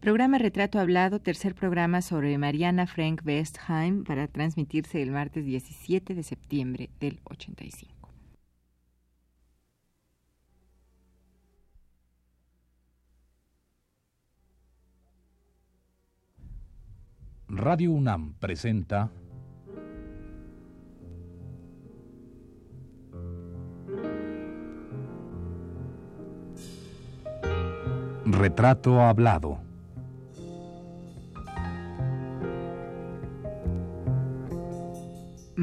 Programa 0.00 0.38
Retrato 0.38 0.78
Hablado, 0.78 1.18
tercer 1.20 1.56
programa 1.56 2.02
sobre 2.02 2.38
Mariana 2.38 2.86
Frank 2.86 3.20
Westheim 3.26 4.04
para 4.04 4.28
transmitirse 4.28 5.02
el 5.02 5.10
martes 5.10 5.44
17 5.44 6.14
de 6.14 6.22
septiembre 6.22 6.88
del 7.00 7.20
85. 7.24 7.98
Radio 17.48 17.90
UNAM 17.90 18.34
presenta 18.34 19.10
Retrato 28.24 29.00
Hablado. 29.00 29.67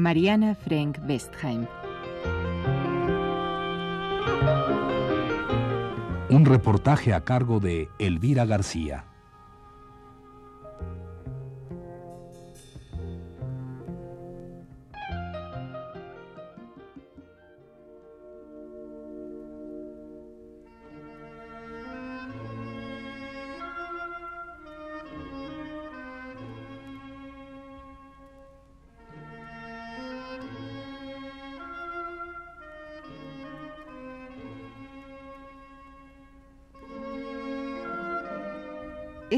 Mariana 0.06 0.54
Frank 0.54 1.00
Westheim. 1.08 1.66
Un 6.30 6.44
reportaje 6.44 7.12
a 7.12 7.22
cargo 7.22 7.58
de 7.58 7.88
Elvira 7.98 8.44
García. 8.44 9.15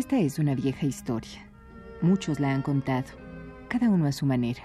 Esta 0.08 0.20
es 0.20 0.38
una 0.38 0.54
vieja 0.54 0.86
historia. 0.86 1.46
Muchos 2.00 2.40
la 2.40 2.54
han 2.54 2.62
contado, 2.62 3.08
cada 3.68 3.90
uno 3.90 4.06
a 4.06 4.12
su 4.12 4.24
manera. 4.24 4.62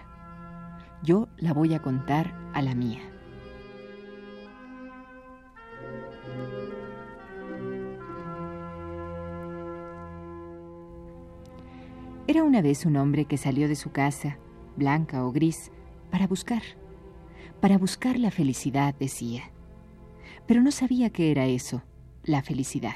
Yo 1.04 1.28
la 1.36 1.52
voy 1.52 1.74
a 1.74 1.82
contar 1.82 2.34
a 2.54 2.62
la 2.62 2.74
mía. 2.74 3.02
Era 12.26 12.44
una 12.44 12.62
vez 12.62 12.86
un 12.86 12.96
hombre 12.96 13.26
que 13.26 13.36
salió 13.36 13.68
de 13.68 13.76
su 13.76 13.92
casa, 13.92 14.38
blanca 14.78 15.26
o 15.26 15.34
gris, 15.34 15.74
para 16.10 16.26
buscar, 16.26 16.62
para 17.60 17.78
buscar 17.78 18.18
la 18.18 18.32
felicidad, 18.32 18.96
decía. 18.98 19.52
Pero 20.48 20.62
no 20.62 20.72
sabía 20.72 21.10
qué 21.10 21.32
era 21.32 21.48
eso, 21.48 21.84
la 22.24 22.42
felicidad. 22.42 22.96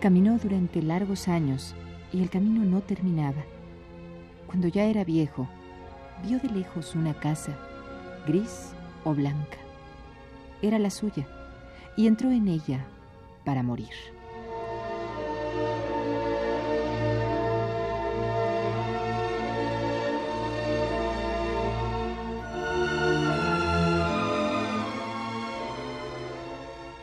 Caminó 0.00 0.38
durante 0.38 0.80
largos 0.80 1.28
años 1.28 1.74
y 2.10 2.22
el 2.22 2.30
camino 2.30 2.64
no 2.64 2.80
terminaba. 2.80 3.44
Cuando 4.46 4.66
ya 4.66 4.84
era 4.84 5.04
viejo, 5.04 5.46
vio 6.24 6.38
de 6.38 6.48
lejos 6.48 6.94
una 6.94 7.12
casa, 7.12 7.54
gris 8.26 8.72
o 9.04 9.14
blanca. 9.14 9.58
Era 10.62 10.78
la 10.78 10.88
suya 10.88 11.28
y 11.98 12.06
entró 12.06 12.30
en 12.30 12.48
ella 12.48 12.86
para 13.44 13.62
morir. 13.62 13.90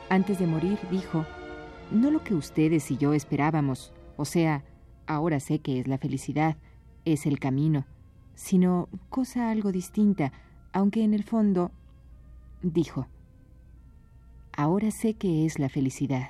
Antes 0.10 0.40
de 0.40 0.48
morir 0.48 0.80
dijo, 0.90 1.28
no 1.92 2.12
lo 2.12 2.24
que 2.24 2.36
ustedes 2.36 2.92
y 2.92 2.98
yo 2.98 3.14
esperábamos, 3.14 3.94
o 4.18 4.26
sea, 4.26 4.64
ahora 5.06 5.40
sé 5.40 5.60
que 5.60 5.80
es 5.80 5.88
la 5.88 5.98
felicidad, 5.98 6.58
es 7.06 7.26
el 7.26 7.40
camino, 7.40 7.86
sino 8.36 8.90
cosa 9.10 9.50
algo 9.50 9.72
distinta, 9.72 10.32
aunque 10.74 11.04
en 11.04 11.14
el 11.14 11.24
fondo, 11.24 11.72
dijo, 12.62 13.08
ahora 14.56 14.92
sé 14.92 15.14
que 15.14 15.46
es 15.46 15.60
la 15.60 15.70
felicidad, 15.70 16.30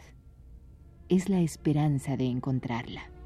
es 1.10 1.30
la 1.30 1.40
esperanza 1.40 2.18
de 2.18 2.26
encontrarla. 2.26 3.17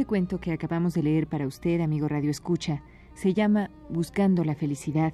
Este 0.00 0.08
cuento 0.08 0.40
que 0.40 0.52
acabamos 0.52 0.94
de 0.94 1.02
leer 1.02 1.26
para 1.26 1.46
usted, 1.46 1.82
amigo 1.82 2.08
Radio 2.08 2.30
Escucha, 2.30 2.82
se 3.12 3.34
llama 3.34 3.68
Buscando 3.90 4.44
la 4.44 4.54
Felicidad 4.54 5.12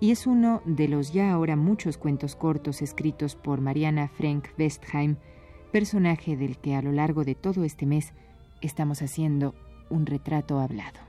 y 0.00 0.12
es 0.12 0.26
uno 0.26 0.62
de 0.64 0.88
los 0.88 1.12
ya 1.12 1.30
ahora 1.30 1.56
muchos 1.56 1.98
cuentos 1.98 2.34
cortos 2.34 2.80
escritos 2.80 3.36
por 3.36 3.60
Mariana 3.60 4.08
Frank 4.08 4.48
Westheim, 4.58 5.16
personaje 5.72 6.38
del 6.38 6.56
que 6.56 6.74
a 6.74 6.80
lo 6.80 6.90
largo 6.90 7.24
de 7.24 7.34
todo 7.34 7.64
este 7.64 7.84
mes 7.84 8.14
estamos 8.62 9.02
haciendo 9.02 9.54
un 9.90 10.06
retrato 10.06 10.58
hablado. 10.58 11.03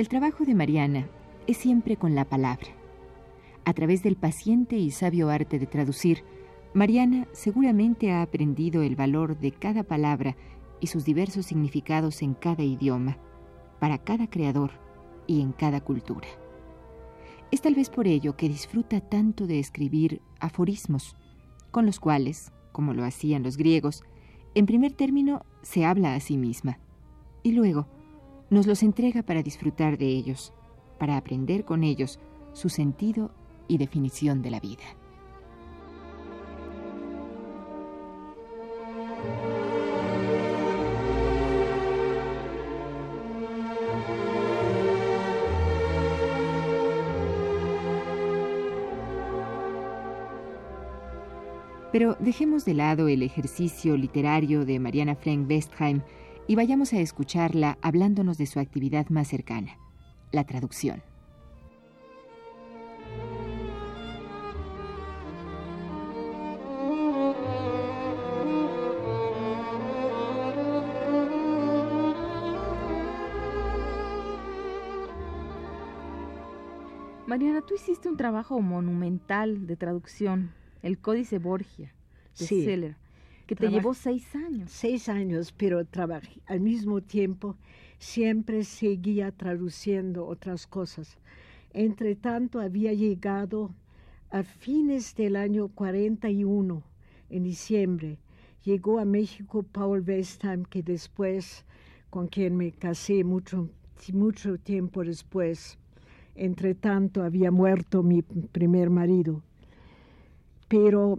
El 0.00 0.08
trabajo 0.08 0.46
de 0.46 0.54
Mariana 0.54 1.10
es 1.46 1.58
siempre 1.58 1.98
con 1.98 2.14
la 2.14 2.24
palabra. 2.24 2.68
A 3.66 3.74
través 3.74 4.02
del 4.02 4.16
paciente 4.16 4.78
y 4.78 4.92
sabio 4.92 5.28
arte 5.28 5.58
de 5.58 5.66
traducir, 5.66 6.24
Mariana 6.72 7.28
seguramente 7.32 8.10
ha 8.10 8.22
aprendido 8.22 8.80
el 8.80 8.96
valor 8.96 9.38
de 9.38 9.52
cada 9.52 9.82
palabra 9.82 10.38
y 10.80 10.86
sus 10.86 11.04
diversos 11.04 11.44
significados 11.44 12.22
en 12.22 12.32
cada 12.32 12.62
idioma, 12.62 13.18
para 13.78 13.98
cada 13.98 14.26
creador 14.30 14.70
y 15.26 15.42
en 15.42 15.52
cada 15.52 15.82
cultura. 15.82 16.28
Es 17.50 17.60
tal 17.60 17.74
vez 17.74 17.90
por 17.90 18.06
ello 18.06 18.38
que 18.38 18.48
disfruta 18.48 19.02
tanto 19.02 19.46
de 19.46 19.58
escribir 19.58 20.22
aforismos, 20.40 21.14
con 21.70 21.84
los 21.84 22.00
cuales, 22.00 22.52
como 22.72 22.94
lo 22.94 23.04
hacían 23.04 23.42
los 23.42 23.58
griegos, 23.58 24.02
en 24.54 24.64
primer 24.64 24.94
término 24.94 25.44
se 25.60 25.84
habla 25.84 26.14
a 26.14 26.20
sí 26.20 26.38
misma, 26.38 26.78
y 27.42 27.52
luego, 27.52 27.86
nos 28.50 28.66
los 28.66 28.82
entrega 28.82 29.22
para 29.22 29.42
disfrutar 29.42 29.96
de 29.96 30.06
ellos, 30.06 30.52
para 30.98 31.16
aprender 31.16 31.64
con 31.64 31.84
ellos 31.84 32.18
su 32.52 32.68
sentido 32.68 33.30
y 33.68 33.78
definición 33.78 34.42
de 34.42 34.50
la 34.50 34.60
vida. 34.60 34.82
Pero 51.92 52.16
dejemos 52.20 52.64
de 52.64 52.74
lado 52.74 53.08
el 53.08 53.22
ejercicio 53.22 53.96
literario 53.96 54.64
de 54.64 54.78
Mariana 54.78 55.16
Frank 55.16 55.48
Westheim 55.48 56.02
y 56.50 56.56
vayamos 56.56 56.92
a 56.92 56.98
escucharla 56.98 57.78
hablándonos 57.80 58.36
de 58.36 58.44
su 58.46 58.58
actividad 58.58 59.08
más 59.08 59.28
cercana, 59.28 59.78
la 60.32 60.42
traducción. 60.42 61.00
Mariana, 77.28 77.62
tú 77.62 77.76
hiciste 77.76 78.08
un 78.08 78.16
trabajo 78.16 78.60
monumental 78.60 79.68
de 79.68 79.76
traducción, 79.76 80.50
el 80.82 80.98
Códice 80.98 81.38
Borgia, 81.38 81.94
de 82.36 82.44
Sí. 82.44 82.64
Seller. 82.64 82.99
Que 83.50 83.56
te 83.56 83.68
llevó 83.68 83.94
seis 83.94 84.32
años. 84.36 84.70
Seis 84.70 85.08
años, 85.08 85.50
pero 85.50 85.84
trabajé 85.84 86.40
al 86.46 86.60
mismo 86.60 87.00
tiempo, 87.00 87.56
siempre 87.98 88.62
seguía 88.62 89.32
traduciendo 89.32 90.24
otras 90.24 90.68
cosas. 90.68 91.18
Entre 91.72 92.14
tanto, 92.14 92.60
había 92.60 92.92
llegado 92.92 93.74
a 94.30 94.44
fines 94.44 95.16
del 95.16 95.34
año 95.34 95.66
41, 95.66 96.84
en 97.28 97.42
diciembre, 97.42 98.18
llegó 98.64 99.00
a 99.00 99.04
México 99.04 99.64
Paul 99.64 100.04
Westheim, 100.06 100.64
que 100.64 100.84
después, 100.84 101.64
con 102.08 102.28
quien 102.28 102.56
me 102.56 102.70
casé 102.70 103.24
mucho, 103.24 103.68
mucho 104.12 104.58
tiempo 104.58 105.02
después, 105.02 105.76
entre 106.36 106.76
tanto 106.76 107.24
había 107.24 107.50
muerto 107.50 108.04
mi 108.04 108.22
primer 108.22 108.90
marido. 108.90 109.42
Pero 110.68 111.18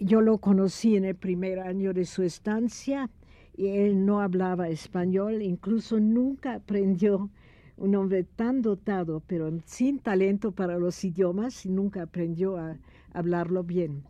yo 0.00 0.20
lo 0.20 0.38
conocí 0.38 0.96
en 0.96 1.04
el 1.04 1.16
primer 1.16 1.60
año 1.60 1.92
de 1.92 2.04
su 2.04 2.22
estancia 2.22 3.10
y 3.56 3.66
él 3.68 4.06
no 4.06 4.20
hablaba 4.20 4.68
español, 4.68 5.42
incluso 5.42 5.98
nunca 5.98 6.54
aprendió 6.54 7.30
un 7.76 7.94
hombre 7.94 8.24
tan 8.24 8.62
dotado, 8.62 9.22
pero 9.26 9.50
sin 9.64 9.98
talento 9.98 10.52
para 10.52 10.78
los 10.78 11.04
idiomas, 11.04 11.64
y 11.64 11.70
nunca 11.70 12.02
aprendió 12.02 12.56
a 12.56 12.76
hablarlo 13.12 13.62
bien. 13.64 14.04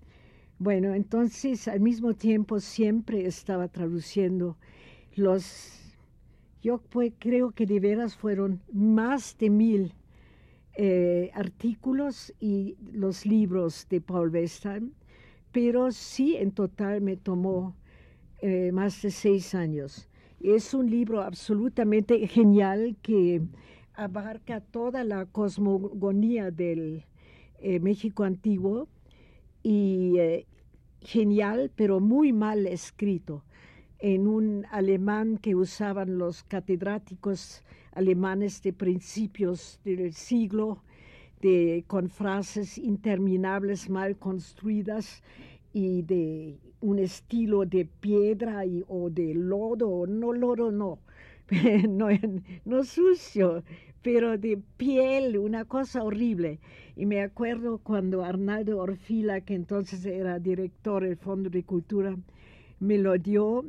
Bueno, 0.59 0.95
entonces 0.95 1.69
al 1.69 1.81
mismo 1.81 2.15
tiempo 2.15 2.61
siempre 2.61 3.27
estaba 3.27 3.69
traduciendo 3.69 4.57
los, 5.15 5.97
yo 6.63 6.83
creo 7.19 7.53
que 7.53 7.67
de 7.67 7.81
veras 7.81 8.17
fueron 8.17 8.61
más 8.73 9.37
de 9.39 9.51
mil 9.51 9.95
eh, 10.75 11.31
artículos 11.35 12.35
y 12.41 12.77
los 12.93 13.25
libros 13.25 13.87
de 13.89 14.01
Paul 14.01 14.31
Westheim, 14.31 14.93
pero 15.61 15.91
sí 15.91 16.37
en 16.37 16.53
total 16.53 17.01
me 17.01 17.17
tomó 17.17 17.75
eh, 18.41 18.71
más 18.71 19.03
de 19.03 19.11
seis 19.11 19.57
años. 19.57 20.09
Es 20.41 20.73
un 20.73 20.89
libro 20.89 21.21
absolutamente 21.21 22.29
genial 22.29 22.95
que 23.03 23.43
abarca 23.95 24.61
toda 24.61 25.03
la 25.03 25.27
cosmogonía 25.27 26.53
del 26.53 27.03
eh, 27.59 27.81
México 27.81 28.23
antiguo 28.23 28.87
y 29.65 30.17
eh, 30.19 30.47
genial, 31.01 31.73
pero 31.75 31.99
muy 31.99 32.33
mal 32.33 32.65
escrito, 32.69 33.43
en 33.99 34.29
un 34.29 34.65
alemán 34.71 35.39
que 35.39 35.57
usaban 35.57 36.19
los 36.19 36.45
catedráticos 36.45 37.65
alemanes 37.95 38.63
de 38.63 38.73
principios 38.73 39.81
del 39.85 40.13
siglo, 40.13 40.85
de, 41.41 41.85
con 41.87 42.09
frases 42.09 42.79
interminables 42.79 43.89
mal 43.89 44.17
construidas 44.17 45.23
y 45.73 46.03
de 46.03 46.59
un 46.81 46.99
estilo 46.99 47.65
de 47.65 47.85
piedra 47.85 48.65
y, 48.65 48.85
o 48.89 49.11
de 49.11 49.35
lodo, 49.35 50.07
no 50.07 50.33
lodo, 50.33 50.71
no, 50.71 50.99
no, 51.89 52.09
no 52.65 52.85
sucio, 52.85 53.63
pero 54.03 54.39
de 54.39 54.59
piel, 54.77 55.39
una 55.39 55.65
cosa 55.65 56.03
horrible. 56.03 56.61
Y 56.97 57.07
me 57.07 57.23
acuerdo 57.23 57.79
cuando 57.79 58.25
Arnaldo 58.25 58.79
Orfila, 58.79 59.41
que 59.41 59.55
entonces 59.55 60.05
era 60.07 60.39
director 60.39 61.05
del 61.05 61.17
Fondo 61.17 61.51
de 61.51 61.63
Cultura, 61.65 62.17
me 62.81 62.99
lo 62.99 63.19
dio, 63.19 63.65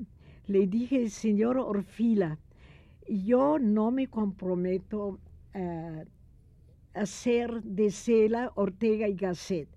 le 0.48 0.68
dije, 0.68 1.10
señor 1.10 1.57
Orfila, 1.57 2.38
yo 3.07 3.60
no 3.60 3.92
me 3.92 4.07
comprometo 4.07 5.19
a 5.54 6.04
hacer 7.00 7.63
de 7.63 7.92
Cela, 7.92 8.51
Ortega 8.56 9.07
y 9.07 9.16
Gasset, 9.16 9.68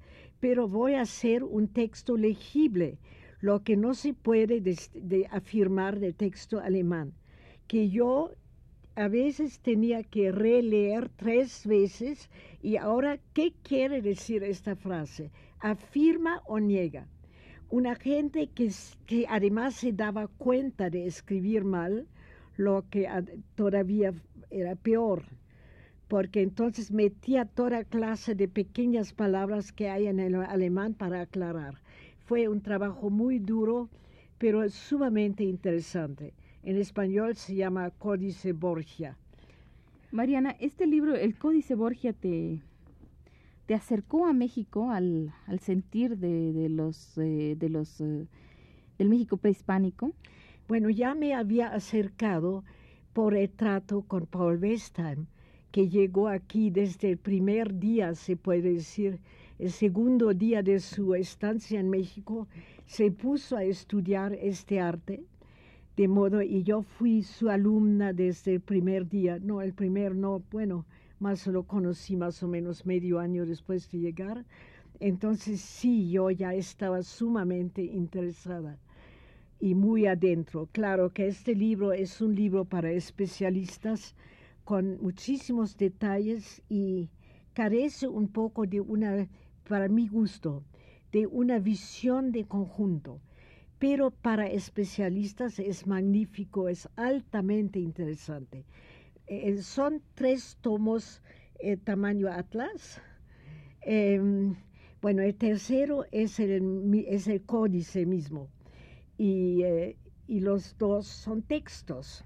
pero 0.41 0.69
voy 0.69 0.95
a 0.95 1.03
hacer 1.03 1.45
un 1.45 1.69
texto 1.69 2.17
legible, 2.17 2.99
lo 3.41 3.63
que 3.63 3.77
no 3.77 3.95
se 3.95 4.13
puede 4.15 4.61
de 4.61 5.27
afirmar 5.31 5.99
del 5.99 6.15
texto 6.15 6.61
alemán, 6.61 7.13
que 7.67 7.89
yo 7.91 8.33
a 8.95 9.09
veces 9.09 9.61
tenía 9.61 10.03
que 10.03 10.33
releer 10.33 11.09
tres 11.09 11.67
veces 11.67 12.29
y 12.61 12.77
ahora, 12.77 13.19
¿qué 13.33 13.53
quiere 13.63 14.03
decir 14.03 14.43
esta 14.43 14.77
frase? 14.77 15.31
¿Afirma 15.61 16.43
o 16.47 16.61
niega? 16.61 17.07
Una 17.71 17.95
gente 17.95 18.49
que 18.49 19.27
además 19.29 19.75
se 19.75 19.93
daba 19.93 20.27
cuenta 20.27 20.91
de 20.91 21.07
escribir 21.07 21.65
mal, 21.65 22.07
lo 22.57 22.85
que 22.91 23.09
todavía 23.55 24.13
era 24.51 24.77
peor, 24.77 25.25
porque 26.13 26.43
entonces 26.43 26.91
metía 26.91 27.47
toda 27.47 27.85
clase 27.85 28.35
de 28.35 28.47
pequeñas 28.47 29.15
palabras 29.15 29.73
que 29.73 29.89
hay 29.89 30.09
en 30.09 30.21
el 30.21 30.35
alemán 30.35 30.93
para 30.93 31.23
aclarar. 31.23 31.77
Fue 32.27 32.49
un 32.49 32.61
trabajo 32.61 33.09
muy 33.09 33.39
duro, 33.39 33.89
pero 34.37 34.69
sumamente 34.69 35.43
interesante. 35.43 36.35
En 36.65 36.77
español 36.77 37.35
se 37.37 37.55
llama 37.55 37.89
Códice 37.93 38.53
Borgia. 38.53 39.17
Mariana, 40.11 40.55
este 40.61 40.87
libro, 40.87 41.15
el 41.15 41.35
Códice 41.35 41.75
Borgia, 41.75 42.13
te, 42.13 42.61
te 43.65 43.73
acercó 43.73 44.27
a 44.27 44.35
México 44.35 44.91
al, 44.91 45.33
al 45.47 45.61
sentir 45.61 46.19
de, 46.19 46.69
los, 46.69 47.17
eh, 47.17 47.57
de 47.59 47.71
los 47.71 48.03
eh, 48.03 48.27
del 48.99 49.09
México 49.09 49.39
prehispánico. 49.39 50.13
Bueno, 50.69 50.91
ya 50.91 51.15
me 51.15 51.33
había 51.33 51.69
acercado 51.69 52.65
por 53.15 53.35
el 53.35 53.49
trato 53.49 54.03
con 54.03 54.27
Paul 54.27 54.59
Westheim, 54.59 55.25
que 55.73 55.89
llegó 55.89 56.29
aquí 56.29 56.71
desde 56.71 57.11
el 57.11 57.17
primer 57.19 57.79
día, 57.79 58.15
se 58.15 58.37
puede 58.37 58.75
decir, 58.75 59.19
el 59.59 59.71
segundo 59.71 60.35
día 60.35 60.63
de 60.63 60.79
su 60.79 61.15
estancia 61.15 61.81
en 61.81 61.91
México, 61.91 62.47
se 62.87 63.11
puso 63.11 63.57
a 63.57 63.65
estudiar 63.65 64.35
este 64.35 64.81
arte 64.81 65.25
de 65.97 66.09
modo, 66.09 66.41
y 66.41 66.63
yo 66.63 66.83
fui 66.83 67.23
su 67.23 67.51
alumna 67.51 68.13
desde 68.13 68.55
el 68.55 68.61
primer 68.61 69.09
día, 69.09 69.39
no, 69.39 69.61
el 69.61 69.75
primer 69.75 70.15
no, 70.15 70.43
bueno, 70.51 70.87
más 71.19 71.47
lo 71.47 71.65
conocí 71.65 72.17
más 72.17 72.43
o 72.43 72.49
menos 72.49 72.87
medio 72.87 73.19
año 73.19 73.45
después 73.45 73.91
de 73.91 73.99
llegar. 73.99 74.45
Entonces 75.01 75.61
sí, 75.61 76.11
yo 76.11 76.31
ya 76.31 76.55
estaba 76.55 77.03
sumamente 77.03 77.83
interesada 77.83 78.79
y 79.61 79.75
muy 79.75 80.07
adentro. 80.07 80.69
Claro 80.73 81.11
que 81.11 81.27
este 81.29 81.55
libro 81.55 81.93
es 81.93 82.21
un 82.21 82.35
libro 82.35 82.65
para 82.65 82.91
especialistas 82.91 84.15
con 84.65 85.01
muchísimos 85.03 85.77
detalles 85.77 86.63
y 86.69 87.11
carece 87.53 88.09
un 88.09 88.29
poco 88.29 88.67
de 88.67 88.81
una, 88.81 89.29
para 89.69 89.89
mi 89.89 90.09
gusto, 90.09 90.65
de 91.13 91.27
una 91.27 91.59
visión 91.59 92.33
de 92.33 92.45
conjunto 92.45 93.21
pero 93.83 94.13
para 94.13 94.47
especialistas 94.47 95.59
es 95.59 95.89
magnífico, 95.89 96.69
es 96.69 96.89
altamente 96.95 97.81
interesante. 97.81 98.65
Eh, 99.27 99.61
son 99.61 100.01
tres 100.15 100.57
tomos 100.61 101.21
eh, 101.59 101.77
tamaño 101.77 102.29
atlas. 102.29 103.01
Em, 103.81 104.55
bueno, 105.01 105.23
el 105.23 105.35
tercero 105.35 106.07
es 106.13 106.39
el, 106.39 107.05
es 107.09 107.27
el 107.27 107.43
códice 107.43 108.07
mismo 108.07 108.51
y, 109.19 109.63
eh, 109.65 109.97
y 110.29 110.39
los 110.39 110.79
dos 110.79 111.09
son 111.09 111.43
textos. 111.43 112.25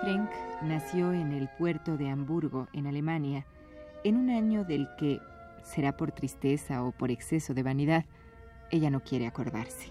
Frank 0.00 0.30
nació 0.62 1.12
en 1.12 1.32
el 1.32 1.48
puerto 1.58 1.98
de 1.98 2.08
Hamburgo, 2.08 2.68
en 2.72 2.86
Alemania, 2.86 3.44
en 4.02 4.16
un 4.16 4.30
año 4.30 4.64
del 4.64 4.88
que, 4.98 5.20
será 5.62 5.96
por 5.96 6.12
tristeza 6.12 6.82
o 6.82 6.92
por 6.92 7.10
exceso 7.10 7.52
de 7.52 7.62
vanidad, 7.62 8.06
ella 8.70 8.88
no 8.88 9.00
quiere 9.00 9.26
acordarse. 9.26 9.90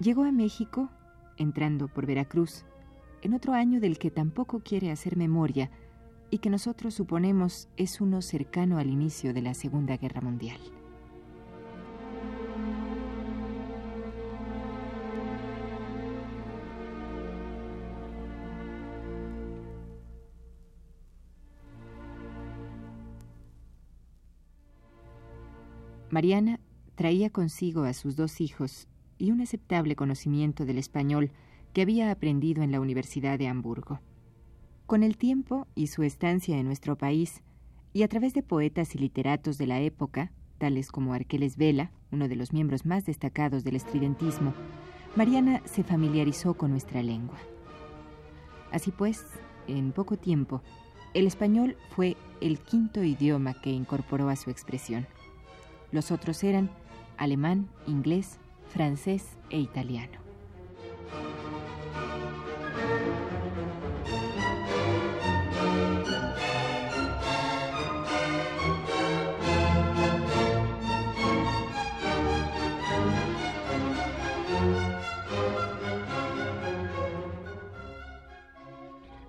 Llegó 0.00 0.24
a 0.24 0.32
México, 0.32 0.88
entrando 1.36 1.88
por 1.88 2.06
Veracruz, 2.06 2.64
en 3.20 3.34
otro 3.34 3.52
año 3.52 3.78
del 3.78 3.98
que 3.98 4.10
tampoco 4.10 4.60
quiere 4.60 4.90
hacer 4.90 5.16
memoria 5.16 5.70
y 6.30 6.38
que 6.38 6.50
nosotros 6.50 6.94
suponemos 6.94 7.68
es 7.76 8.00
uno 8.00 8.22
cercano 8.22 8.78
al 8.78 8.88
inicio 8.88 9.34
de 9.34 9.42
la 9.42 9.54
Segunda 9.54 9.96
Guerra 9.98 10.22
Mundial. 10.22 10.58
Mariana 26.14 26.60
traía 26.94 27.28
consigo 27.28 27.82
a 27.82 27.92
sus 27.92 28.14
dos 28.14 28.40
hijos 28.40 28.86
y 29.18 29.32
un 29.32 29.40
aceptable 29.40 29.96
conocimiento 29.96 30.64
del 30.64 30.78
español 30.78 31.32
que 31.72 31.82
había 31.82 32.12
aprendido 32.12 32.62
en 32.62 32.70
la 32.70 32.78
Universidad 32.78 33.36
de 33.36 33.48
Hamburgo. 33.48 33.98
Con 34.86 35.02
el 35.02 35.16
tiempo 35.16 35.66
y 35.74 35.88
su 35.88 36.04
estancia 36.04 36.56
en 36.56 36.66
nuestro 36.66 36.96
país, 36.96 37.42
y 37.92 38.04
a 38.04 38.08
través 38.08 38.32
de 38.32 38.44
poetas 38.44 38.94
y 38.94 38.98
literatos 38.98 39.58
de 39.58 39.66
la 39.66 39.80
época, 39.80 40.30
tales 40.58 40.92
como 40.92 41.14
Arqueles 41.14 41.56
Vela, 41.56 41.90
uno 42.12 42.28
de 42.28 42.36
los 42.36 42.52
miembros 42.52 42.86
más 42.86 43.04
destacados 43.04 43.64
del 43.64 43.74
estridentismo, 43.74 44.54
Mariana 45.16 45.62
se 45.64 45.82
familiarizó 45.82 46.54
con 46.54 46.70
nuestra 46.70 47.02
lengua. 47.02 47.38
Así 48.70 48.92
pues, 48.92 49.26
en 49.66 49.90
poco 49.90 50.16
tiempo, 50.16 50.62
el 51.12 51.26
español 51.26 51.76
fue 51.90 52.16
el 52.40 52.60
quinto 52.60 53.02
idioma 53.02 53.60
que 53.60 53.70
incorporó 53.70 54.28
a 54.28 54.36
su 54.36 54.50
expresión. 54.50 55.08
Los 55.94 56.10
otros 56.10 56.42
eran 56.42 56.70
alemán, 57.18 57.68
inglés, 57.86 58.40
francés 58.66 59.38
e 59.48 59.60
italiano. 59.60 60.18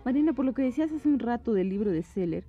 Marina, 0.03 0.34
por 0.34 0.45
lo 0.45 0.55
que 0.55 0.63
decías 0.63 0.91
hace 0.91 1.07
un 1.07 1.19
rato 1.19 1.53
del 1.53 1.69
libro 1.69 1.91
de 1.91 2.01
Seller, 2.01 2.43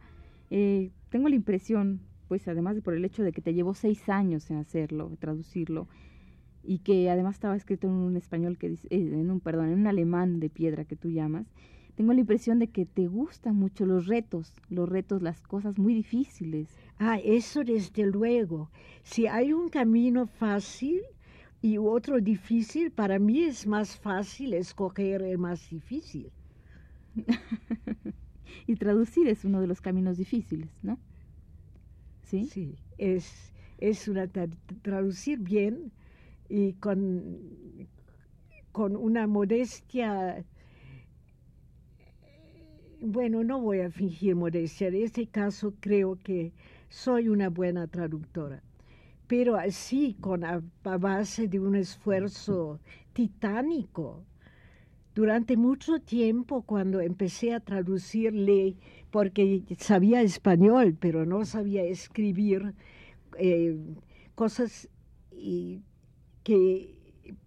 eh, 0.49 0.91
tengo 1.11 1.29
la 1.29 1.37
impresión, 1.37 2.01
pues 2.29 2.47
además 2.49 2.75
de 2.75 2.83
por 2.83 2.95
el 2.95 3.05
hecho 3.05 3.23
de 3.23 3.33
que 3.33 3.43
te 3.43 3.55
llevó 3.55 3.75
seis 3.75 4.09
años 4.09 4.51
en 4.51 4.59
hacerlo, 4.59 5.11
traducirlo, 5.19 5.89
y 6.63 6.81
que 6.81 7.11
además 7.11 7.37
estaba 7.37 7.57
escrito 7.57 7.87
en 7.87 7.95
un 7.95 8.17
español 8.17 8.59
que 8.59 8.71
dice, 8.71 8.89
eh, 8.91 8.99
en 8.99 9.31
un 9.31 9.41
perdón, 9.41 9.69
en 9.69 9.81
un 9.81 9.87
alemán 9.87 10.41
de 10.41 10.51
piedra 10.51 10.85
que 10.85 10.97
tú 10.97 11.11
llamas, 11.11 11.47
tengo 11.97 12.13
la 12.13 12.21
impresión 12.21 12.59
de 12.59 12.69
que 12.69 12.85
te 12.85 13.07
gustan 13.07 13.57
mucho 13.57 13.87
los 13.87 14.07
retos, 14.07 14.53
los 14.69 14.87
retos, 14.87 15.23
las 15.23 15.41
cosas 15.41 15.79
muy 15.79 15.95
difíciles. 15.95 16.69
Ah, 16.99 17.19
eso 17.25 17.65
desde 17.65 18.05
luego. 18.05 18.71
Si 19.03 19.27
hay 19.27 19.55
un 19.55 19.71
camino 19.71 20.27
fácil 20.27 21.01
y 21.63 21.79
otro 21.79 22.21
difícil, 22.21 22.91
para 22.91 23.19
mí 23.19 23.45
es 23.45 23.67
más 23.67 23.97
fácil 23.97 24.53
escoger 24.53 25.23
el 25.23 25.39
más 25.39 25.71
difícil. 25.71 26.31
y 28.67 28.77
traducir 28.77 29.27
es 29.29 29.47
uno 29.47 29.63
de 29.63 29.67
los 29.67 29.81
caminos 29.81 30.19
difíciles, 30.19 30.69
¿no? 30.83 30.99
Sí. 32.27 32.47
Sí, 32.47 32.75
es, 32.99 33.53
es 33.79 34.09
una 34.09 34.27
traducir 34.83 35.39
bien 35.39 35.93
y 36.49 36.73
con, 36.75 37.39
con 38.73 38.97
una 38.97 39.27
modestia. 39.29 40.45
Bueno, 43.01 43.45
no 43.45 43.61
voy 43.61 43.81
a 43.81 43.91
fingir 43.91 44.35
modestia. 44.35 44.89
En 44.89 44.97
este 44.97 45.27
caso 45.29 45.75
creo 45.81 46.19
que 46.23 46.53
soy 46.89 47.29
una 47.29 47.49
buena 47.49 47.87
traductora. 47.87 48.63
Pero 49.29 49.57
así, 49.57 50.17
con 50.21 50.45
a 50.45 50.63
base 50.85 51.49
de 51.49 51.61
un 51.61 51.77
esfuerzo 51.77 52.81
titánico, 53.13 54.25
durante 55.17 55.57
mucho 55.57 55.99
tiempo 55.99 56.61
cuando 56.61 57.01
empecé 57.01 57.55
a 57.55 57.61
traducirle, 57.61 58.77
porque 59.11 59.63
sabía 59.79 60.21
español, 60.21 60.95
pero 61.01 61.25
no 61.25 61.47
sabía 61.47 61.85
escribir 61.85 62.75
eh, 63.39 63.79
cosas 64.35 64.91
que 66.43 66.95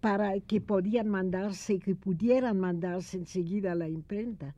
para 0.00 0.40
que 0.40 0.60
podían 0.60 1.08
mandarse, 1.08 1.78
que 1.78 1.94
pudieran 1.94 2.58
mandarse 2.58 3.18
enseguida 3.18 3.70
a 3.70 3.76
la 3.76 3.88
imprenta. 3.88 4.56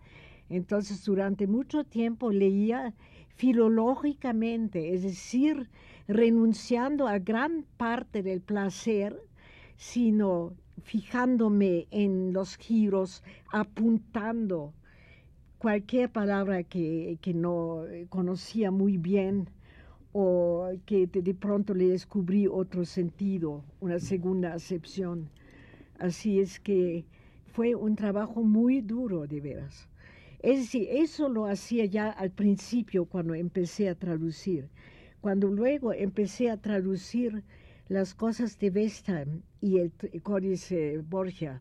Entonces, 0.49 1.05
durante 1.05 1.47
mucho 1.47 1.85
tiempo 1.85 2.33
leía 2.33 2.95
filológicamente, 3.35 4.95
es 4.95 5.03
decir, 5.03 5.69
renunciando 6.09 7.09
a 7.09 7.19
gran 7.19 7.67
parte 7.77 8.23
del 8.23 8.41
placer, 8.41 9.21
sino 9.77 10.55
fijándome 10.83 11.87
en 11.91 12.33
los 12.33 12.57
giros, 12.57 13.23
apuntando 13.51 14.73
cualquier 15.59 16.11
palabra 16.11 16.65
que, 16.65 17.19
no 17.35 17.85
conocía 18.09 18.71
muy 18.71 18.97
bien 18.97 19.49
o 20.13 20.71
que 20.85 21.07
de, 21.07 21.35
pronto 21.35 21.73
le 21.73 21.89
descubrí 21.89 22.47
otro 22.47 22.85
sentido, 22.85 23.65
una 23.81 23.99
segunda 23.99 24.55
acepción. 24.55 25.31
Así 25.99 26.41
es 26.41 26.59
que 26.59 27.05
fue 27.53 27.75
un 27.75 27.97
trabajo 27.97 28.43
muy 28.43 28.81
duro, 28.81 29.27
de 29.27 29.41
veras. 29.41 29.89
Es 30.41 30.59
decir, 30.59 30.89
eso 30.91 31.29
lo 31.29 31.47
hacía 31.47 31.85
ya 31.85 32.11
al 32.11 32.33
principio 32.33 33.05
cuando 33.05 33.35
empecé 33.35 33.89
a 33.89 33.95
traducir. 33.95 34.69
Cuando 35.21 35.47
luego 35.47 35.93
empecé 35.93 36.51
a 36.51 36.57
traducir 36.57 37.45
las 37.93 38.15
cosas 38.15 38.59
de 38.59 38.71
Westheim 38.71 39.43
y 39.61 39.77
el 39.79 39.93
Códice 40.23 41.03
Borgia. 41.07 41.61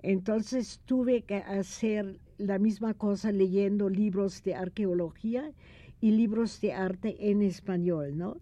Entonces 0.00 0.80
tuve 0.86 1.20
que 1.22 1.36
hacer 1.36 2.18
la 2.38 2.58
misma 2.58 2.94
cosa 2.94 3.32
leyendo 3.32 3.90
libros 3.90 4.42
de 4.44 4.54
arqueología 4.54 5.52
y 6.00 6.12
libros 6.12 6.62
de 6.62 6.72
arte 6.72 7.30
en 7.30 7.42
español, 7.42 8.16
¿no? 8.16 8.38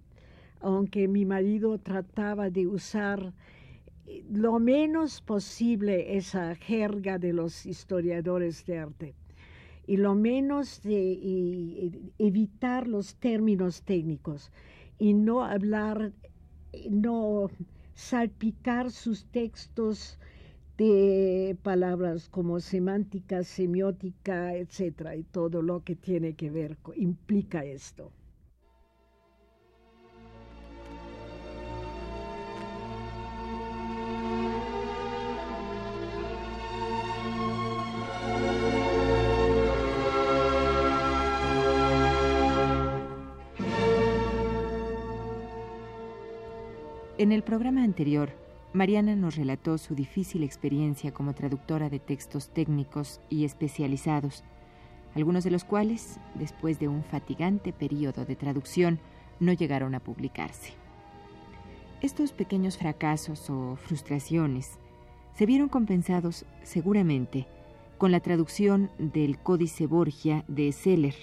Aunque 0.61 1.09
mi 1.09 1.25
marido 1.25 1.78
trataba 1.78 2.49
de 2.49 2.68
usar 2.68 3.33
eh, 4.06 4.23
lo 4.30 4.61
menos 4.61 5.21
posible 5.21 6.16
esa 6.16 6.54
jerga 6.54 7.18
de 7.18 7.33
los 7.33 7.66
historiadores 7.66 8.64
de 8.66 8.78
arte 8.78 9.14
y 9.85 9.97
lo 9.97 10.14
menos 10.14 10.80
de 10.83 11.90
evitar 12.18 12.87
los 12.87 13.16
términos 13.16 13.83
técnicos 13.83 14.52
y 14.99 15.12
no 15.12 15.45
hablar 15.45 16.12
no 16.90 17.50
salpicar 17.95 18.90
sus 18.90 19.26
textos 19.26 20.18
de 20.76 21.56
palabras 21.62 22.28
como 22.28 22.61
semántica, 22.61 23.42
semiótica, 23.42 24.54
etcétera, 24.54 25.16
y 25.16 25.23
todo 25.25 25.62
lo 25.62 25.83
que 25.83 25.97
tiene 25.97 26.35
que 26.35 26.50
ver, 26.50 26.76
implica 26.97 27.64
esto. 27.64 28.12
En 47.26 47.33
el 47.33 47.42
programa 47.42 47.83
anterior, 47.83 48.30
Mariana 48.73 49.16
nos 49.16 49.35
relató 49.35 49.78
su 49.78 49.97
difícil 49.97 50.45
experiencia 50.45 51.11
como 51.11 51.35
traductora 51.35 51.90
de 51.90 51.99
textos 51.99 52.50
técnicos 52.50 53.21
y 53.28 53.45
especializados, 53.45 54.45
algunos 55.12 55.42
de 55.42 55.50
los 55.50 55.64
cuales, 55.64 56.21
después 56.37 56.78
de 56.78 56.87
un 56.87 57.02
fatigante 57.02 57.73
periodo 57.73 58.25
de 58.26 58.37
traducción, 58.37 59.00
no 59.40 59.52
llegaron 59.52 59.97
a 59.97 59.99
publicarse. 60.04 60.75
Estos 62.00 62.30
pequeños 62.30 62.78
fracasos 62.78 63.50
o 63.50 63.75
frustraciones 63.75 64.78
se 65.35 65.47
vieron 65.47 65.68
compensados 65.68 66.45
seguramente 66.62 67.49
con 67.99 68.12
la 68.12 68.21
traducción 68.21 68.88
del 69.00 69.37
Códice 69.40 69.88
Borgia 69.88 70.45
de 70.47 70.71
Seller, 70.71 71.16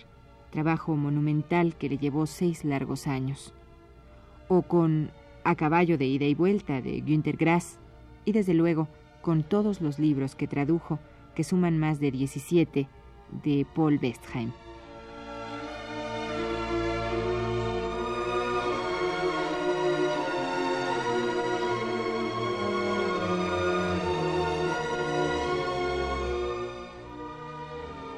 trabajo 0.49 0.97
monumental 0.97 1.77
que 1.77 1.87
le 1.87 1.97
llevó 1.97 2.25
seis 2.25 2.65
largos 2.65 3.07
años, 3.07 3.53
o 4.49 4.63
con 4.63 5.09
a 5.43 5.55
caballo 5.55 5.97
de 5.97 6.05
ida 6.05 6.25
y 6.25 6.35
vuelta 6.35 6.81
de 6.81 7.01
Günter 7.01 7.37
Grass 7.37 7.79
y 8.25 8.31
desde 8.31 8.53
luego 8.53 8.87
con 9.21 9.43
todos 9.43 9.81
los 9.81 9.99
libros 9.99 10.35
que 10.35 10.47
tradujo, 10.47 10.99
que 11.35 11.43
suman 11.43 11.77
más 11.77 11.99
de 11.99 12.11
17, 12.11 12.87
de 13.43 13.65
Paul 13.73 13.99
Westheim. 14.01 14.51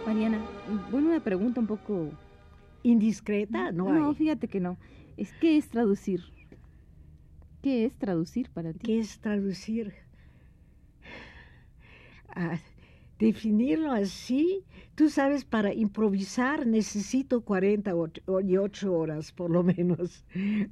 Mariana, 0.05 0.39
bueno, 0.91 1.10
una 1.10 1.20
pregunta 1.20 1.60
un 1.60 1.67
poco 1.67 2.10
indiscreta, 2.84 3.72
no, 3.72 3.91
no 3.91 4.13
fíjate 4.13 4.48
que 4.48 4.60
no. 4.60 4.77
Es 5.17 5.32
que 5.34 5.58
es 5.58 5.70
traducir. 5.70 6.34
¿Qué 7.65 7.84
es 7.86 7.98
traducir 7.98 8.51
para 8.51 8.74
ti? 8.74 8.79
¿Qué 8.86 9.00
es 9.00 9.17
traducir? 9.17 9.91
Ah, 12.27 12.60
definirlo 13.17 13.91
así, 13.91 14.63
tú 14.93 15.10
sabes, 15.10 15.45
para 15.45 15.74
improvisar 15.74 16.67
necesito 16.67 17.41
48 17.41 18.93
horas 18.93 19.31
por 19.31 19.50
lo 19.50 19.63
menos. 19.63 20.24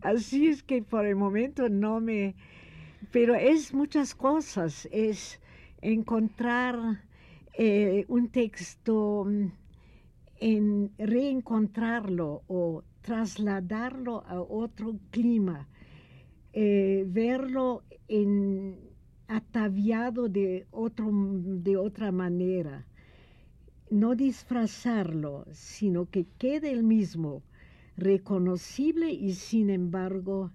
Así 0.01 0.45
es 0.45 0.61
que 0.61 0.83
por 0.83 1.07
el 1.07 1.15
momento 1.15 1.67
no 1.67 1.99
me... 1.99 2.35
Pero 3.11 3.33
es 3.33 3.73
muchas 3.73 4.13
cosas, 4.13 4.87
es 4.91 5.41
encontrar 5.81 7.01
eh, 7.57 8.05
un 8.07 8.29
texto, 8.29 9.25
mm, 9.25 9.47
en 10.41 10.91
reencontrarlo 10.99 12.43
o 12.47 12.83
trasladarlo 13.01 14.23
a 14.27 14.39
otro 14.39 14.99
clima 15.09 15.67
eh, 16.53 17.05
verlo 17.07 17.83
en, 18.07 18.77
ataviado 19.27 20.29
de, 20.29 20.67
otro, 20.71 21.09
de 21.11 21.77
otra 21.77 22.11
manera. 22.11 22.85
No 23.89 24.15
disfrazarlo, 24.15 25.45
sino 25.51 26.09
que 26.09 26.25
quede 26.37 26.71
el 26.71 26.83
mismo, 26.83 27.43
reconocible 27.95 29.11
y 29.11 29.33
sin 29.33 29.69
embargo 29.69 30.51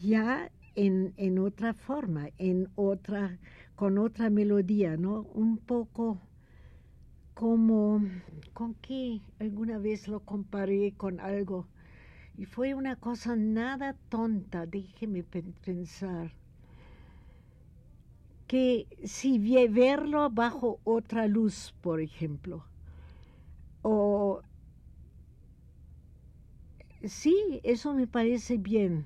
ya 0.00 0.50
en, 0.74 1.12
en 1.16 1.38
otra 1.38 1.72
forma, 1.72 2.30
en 2.38 2.68
otra, 2.74 3.38
con 3.76 3.98
otra 3.98 4.28
melodía, 4.28 4.96
¿no? 4.96 5.22
Un 5.34 5.58
poco 5.58 6.20
como, 7.34 8.02
¿con 8.52 8.74
qué? 8.74 9.20
Alguna 9.38 9.78
vez 9.78 10.08
lo 10.08 10.20
comparé 10.20 10.94
con 10.96 11.20
algo 11.20 11.66
y 12.36 12.46
fue 12.46 12.74
una 12.74 12.96
cosa 12.96 13.36
nada 13.36 13.96
tonta, 14.08 14.66
déjeme 14.66 15.22
pensar, 15.22 16.32
que 18.46 18.86
si 19.04 19.38
verlo 19.68 20.28
bajo 20.30 20.80
otra 20.84 21.26
luz, 21.26 21.74
por 21.80 22.00
ejemplo, 22.00 22.64
o 23.82 24.42
sí, 27.04 27.60
eso 27.62 27.94
me 27.94 28.06
parece 28.06 28.56
bien. 28.56 29.04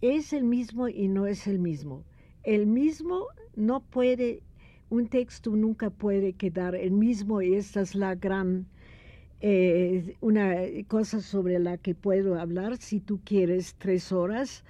Es 0.00 0.32
el 0.32 0.44
mismo 0.44 0.88
y 0.88 1.08
no 1.08 1.26
es 1.26 1.46
el 1.46 1.58
mismo. 1.58 2.04
El 2.42 2.66
mismo 2.66 3.26
no 3.54 3.80
puede, 3.80 4.42
un 4.88 5.08
texto 5.08 5.50
nunca 5.50 5.90
puede 5.90 6.32
quedar 6.32 6.74
el 6.74 6.92
mismo 6.92 7.42
y 7.42 7.54
esta 7.54 7.82
es 7.82 7.94
la 7.94 8.14
gran 8.14 8.66
eh, 9.40 10.16
una 10.20 10.54
cosa 10.88 11.20
sobre 11.20 11.58
la 11.58 11.78
que 11.78 11.94
puedo 11.94 12.38
hablar 12.38 12.76
si 12.76 13.00
tú 13.00 13.20
quieres 13.24 13.74
tres 13.78 14.12
horas 14.12 14.64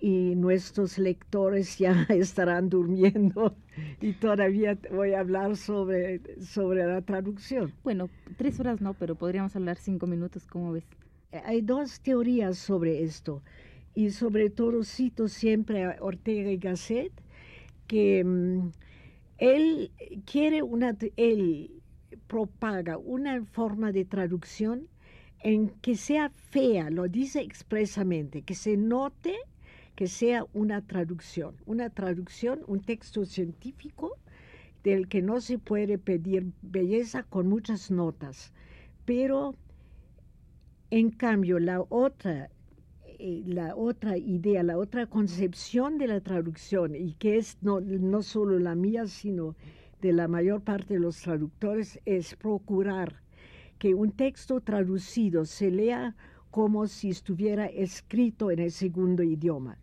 y 0.00 0.34
nuestros 0.34 0.98
lectores 0.98 1.78
ya 1.78 2.06
estarán 2.08 2.68
durmiendo 2.68 3.54
y 4.00 4.12
todavía 4.14 4.78
voy 4.90 5.12
a 5.12 5.20
hablar 5.20 5.56
sobre, 5.56 6.20
sobre 6.40 6.84
la 6.84 7.02
traducción. 7.02 7.72
Bueno, 7.84 8.08
tres 8.36 8.58
horas 8.60 8.80
no, 8.80 8.94
pero 8.94 9.14
podríamos 9.14 9.54
hablar 9.56 9.76
cinco 9.76 10.06
minutos, 10.06 10.46
¿cómo 10.46 10.72
ves? 10.72 10.84
Hay 11.44 11.60
dos 11.60 12.00
teorías 12.00 12.58
sobre 12.58 13.02
esto 13.02 13.42
y 13.94 14.10
sobre 14.10 14.50
todo 14.50 14.82
cito 14.84 15.28
siempre 15.28 15.84
a 15.84 15.96
Ortega 16.00 16.50
y 16.50 16.56
Gasset 16.56 17.12
que 17.86 18.24
mm, 18.24 18.70
él 19.38 19.90
quiere 20.24 20.62
una, 20.62 20.96
él 21.16 21.79
propaga 22.30 22.96
una 22.96 23.44
forma 23.44 23.90
de 23.90 24.04
traducción 24.04 24.86
en 25.42 25.70
que 25.82 25.96
sea 25.96 26.30
fea, 26.30 26.88
lo 26.88 27.08
dice 27.08 27.40
expresamente, 27.40 28.42
que 28.42 28.54
se 28.54 28.76
note 28.76 29.34
que 29.96 30.06
sea 30.06 30.46
una 30.54 30.80
traducción, 30.80 31.56
una 31.66 31.90
traducción, 31.90 32.60
un 32.68 32.80
texto 32.80 33.24
científico 33.24 34.16
del 34.84 35.08
que 35.08 35.22
no 35.22 35.40
se 35.40 35.58
puede 35.58 35.98
pedir 35.98 36.52
belleza 36.62 37.24
con 37.24 37.48
muchas 37.48 37.90
notas, 37.90 38.52
pero 39.04 39.56
en 40.90 41.10
cambio 41.10 41.58
la 41.58 41.84
otra 41.88 42.48
eh, 43.18 43.42
la 43.44 43.74
otra 43.74 44.16
idea, 44.16 44.62
la 44.62 44.78
otra 44.78 45.06
concepción 45.06 45.98
de 45.98 46.06
la 46.06 46.20
traducción, 46.20 46.94
y 46.94 47.14
que 47.14 47.36
es 47.38 47.58
no, 47.60 47.80
no 47.80 48.22
solo 48.22 48.58
la 48.58 48.74
mía, 48.74 49.06
sino 49.08 49.56
de 50.00 50.12
la 50.12 50.28
mayor 50.28 50.62
parte 50.62 50.94
de 50.94 51.00
los 51.00 51.20
traductores 51.20 52.00
es 52.04 52.34
procurar 52.36 53.22
que 53.78 53.94
un 53.94 54.12
texto 54.12 54.60
traducido 54.60 55.44
se 55.44 55.70
lea 55.70 56.14
como 56.50 56.86
si 56.86 57.10
estuviera 57.10 57.66
escrito 57.66 58.50
en 58.50 58.58
el 58.58 58.70
segundo 58.70 59.22
idioma. 59.22 59.78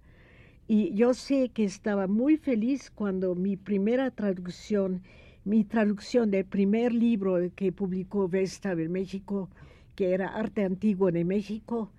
Y 0.68 0.94
yo 0.94 1.14
sé 1.14 1.50
que 1.50 1.64
estaba 1.64 2.08
muy 2.08 2.38
feliz 2.38 2.92
cuando 2.92 3.36
mi 3.36 3.56
primera 3.56 4.12
traducción, 4.12 5.02
mi 5.46 5.64
traducción 5.64 6.30
del 6.30 6.46
primer 6.46 6.94
libro 6.94 7.38
que 7.56 7.72
publicó 7.72 8.28
Vesta 8.28 8.74
en 8.74 8.92
México, 8.92 9.50
que 9.96 10.12
era 10.14 10.28
Arte 10.28 10.64
Antiguo 10.64 11.12
de 11.12 11.24
México, 11.24 11.92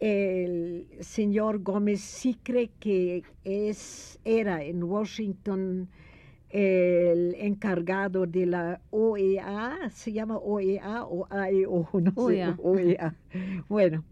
el 0.00 0.86
señor 1.00 1.62
Gómez 1.62 2.00
Sicre, 2.02 2.70
que 2.78 3.22
es, 3.42 4.20
era 4.24 4.62
en 4.62 4.84
Washington 4.84 5.88
el 6.54 7.34
encargado 7.34 8.26
de 8.26 8.46
la 8.46 8.80
OEA, 8.90 9.90
se 9.92 10.12
llama 10.12 10.36
OEA 10.36 11.04
o 11.04 11.26
AEO, 11.28 11.88
e 11.92 12.00
no 12.00 12.12
OEA. 12.14 12.56
OEA. 12.62 13.16
Bueno, 13.68 14.04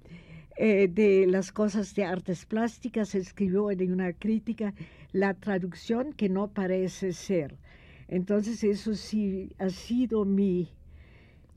eh, 0.57 0.89
de 0.89 1.27
las 1.29 1.53
cosas 1.53 1.95
de 1.95 2.03
artes 2.03 2.45
plásticas 2.45 3.15
escribió 3.15 3.71
en 3.71 3.93
una 3.93 4.13
crítica 4.13 4.75
la 5.13 5.35
traducción 5.35 6.13
que 6.15 6.29
no 6.29 6.49
parece 6.49 7.13
ser. 7.13 7.59
Entonces 8.09 8.65
eso 8.65 8.97
sí 8.97 9.53
ha 9.61 9.71
sido 9.71 10.25
mi, 10.25 10.69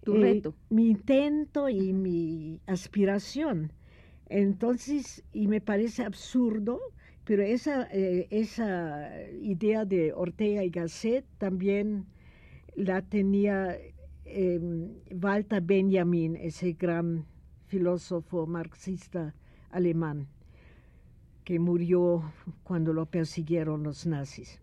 tu 0.03 0.17
eh, 0.17 0.19
reto. 0.21 0.53
mi 0.69 0.91
intento 0.91 1.67
y 1.67 1.93
mi 1.93 2.59
aspiración. 2.67 3.71
Entonces, 4.29 5.23
y 5.33 5.47
me 5.47 5.61
parece 5.61 6.03
absurdo 6.03 6.79
pero 7.25 7.41
esa, 7.43 7.87
eh, 7.91 8.27
esa 8.29 9.09
idea 9.41 9.83
de 9.83 10.13
Ortega 10.13 10.63
y 10.63 10.69
Gasset 10.69 11.25
también 11.39 12.05
la 12.75 13.01
tenía 13.01 13.77
eh, 14.25 14.59
Walter 15.11 15.61
Benjamin, 15.61 16.35
ese 16.35 16.73
gran 16.73 17.25
filósofo 17.67 18.45
marxista 18.45 19.33
alemán, 19.71 20.27
que 21.43 21.59
murió 21.59 22.31
cuando 22.63 22.93
lo 22.93 23.07
persiguieron 23.07 23.83
los 23.83 24.05
nazis. 24.05 24.61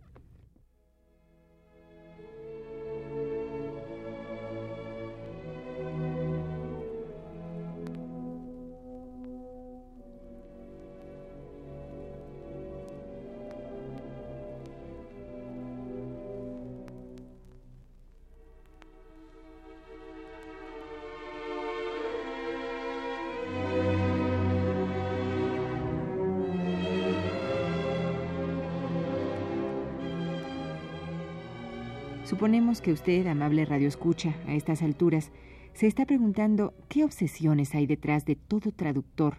Suponemos 32.33 32.81
que 32.81 32.92
usted, 32.92 33.27
amable 33.27 33.66
radioescucha, 33.66 34.35
a 34.47 34.55
estas 34.55 34.81
alturas, 34.81 35.33
se 35.75 35.87
está 35.87 36.07
preguntando 36.07 36.73
qué 36.88 37.05
obsesiones 37.05 37.75
hay 37.75 37.87
detrás 37.87 38.25
de 38.25 38.37
todo 38.37 38.73
traductor 38.73 39.37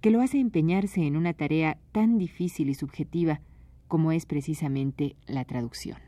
que 0.00 0.10
lo 0.10 0.22
hace 0.22 0.40
empeñarse 0.40 1.02
en 1.02 1.18
una 1.18 1.34
tarea 1.34 1.76
tan 1.92 2.16
difícil 2.16 2.70
y 2.70 2.74
subjetiva 2.74 3.42
como 3.88 4.10
es 4.10 4.24
precisamente 4.24 5.16
la 5.26 5.44
traducción. 5.44 5.98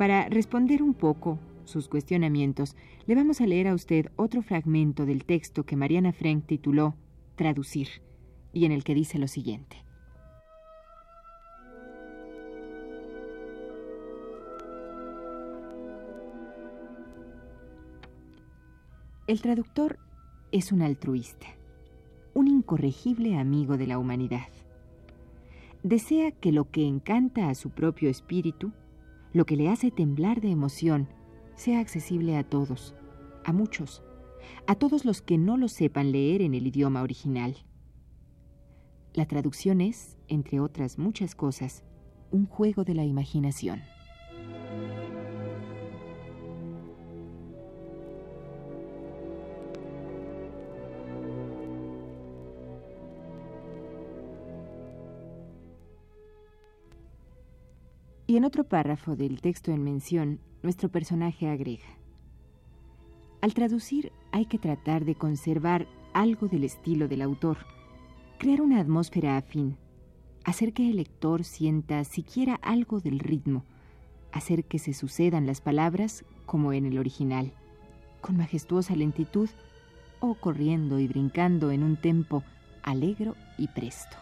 Para 0.00 0.30
responder 0.30 0.82
un 0.82 0.94
poco 0.94 1.38
sus 1.66 1.86
cuestionamientos, 1.86 2.74
le 3.04 3.14
vamos 3.14 3.42
a 3.42 3.46
leer 3.46 3.68
a 3.68 3.74
usted 3.74 4.06
otro 4.16 4.40
fragmento 4.40 5.04
del 5.04 5.26
texto 5.26 5.66
que 5.66 5.76
Mariana 5.76 6.14
Frank 6.14 6.46
tituló 6.46 6.94
Traducir, 7.36 7.88
y 8.54 8.64
en 8.64 8.72
el 8.72 8.82
que 8.82 8.94
dice 8.94 9.18
lo 9.18 9.28
siguiente. 9.28 9.84
El 19.26 19.42
traductor 19.42 19.98
es 20.50 20.72
un 20.72 20.80
altruista, 20.80 21.48
un 22.32 22.48
incorregible 22.48 23.36
amigo 23.36 23.76
de 23.76 23.86
la 23.86 23.98
humanidad. 23.98 24.48
Desea 25.82 26.30
que 26.30 26.52
lo 26.52 26.70
que 26.70 26.86
encanta 26.86 27.50
a 27.50 27.54
su 27.54 27.68
propio 27.68 28.08
espíritu 28.08 28.72
lo 29.32 29.46
que 29.46 29.56
le 29.56 29.68
hace 29.68 29.90
temblar 29.90 30.40
de 30.40 30.50
emoción, 30.50 31.08
sea 31.54 31.80
accesible 31.80 32.36
a 32.36 32.44
todos, 32.44 32.94
a 33.44 33.52
muchos, 33.52 34.02
a 34.66 34.74
todos 34.74 35.04
los 35.04 35.22
que 35.22 35.38
no 35.38 35.56
lo 35.56 35.68
sepan 35.68 36.12
leer 36.12 36.42
en 36.42 36.54
el 36.54 36.66
idioma 36.66 37.02
original. 37.02 37.56
La 39.12 39.26
traducción 39.26 39.80
es, 39.80 40.16
entre 40.28 40.60
otras 40.60 40.98
muchas 40.98 41.34
cosas, 41.34 41.84
un 42.30 42.46
juego 42.46 42.84
de 42.84 42.94
la 42.94 43.04
imaginación. 43.04 43.82
Y 58.30 58.36
en 58.36 58.44
otro 58.44 58.62
párrafo 58.62 59.16
del 59.16 59.40
texto 59.40 59.72
en 59.72 59.82
mención, 59.82 60.38
nuestro 60.62 60.88
personaje 60.88 61.48
agrega, 61.48 61.98
al 63.40 63.54
traducir 63.54 64.12
hay 64.30 64.46
que 64.46 64.56
tratar 64.56 65.04
de 65.04 65.16
conservar 65.16 65.88
algo 66.12 66.46
del 66.46 66.62
estilo 66.62 67.08
del 67.08 67.22
autor, 67.22 67.58
crear 68.38 68.60
una 68.60 68.78
atmósfera 68.78 69.36
afín, 69.36 69.78
hacer 70.44 70.72
que 70.72 70.88
el 70.88 70.98
lector 70.98 71.42
sienta 71.42 72.04
siquiera 72.04 72.54
algo 72.62 73.00
del 73.00 73.18
ritmo, 73.18 73.64
hacer 74.30 74.62
que 74.62 74.78
se 74.78 74.94
sucedan 74.94 75.44
las 75.44 75.60
palabras 75.60 76.24
como 76.46 76.72
en 76.72 76.86
el 76.86 77.00
original, 77.00 77.52
con 78.20 78.36
majestuosa 78.36 78.94
lentitud 78.94 79.50
o 80.20 80.36
corriendo 80.36 81.00
y 81.00 81.08
brincando 81.08 81.72
en 81.72 81.82
un 81.82 81.96
tempo 81.96 82.44
alegro 82.84 83.34
y 83.58 83.66
presto. 83.66 84.16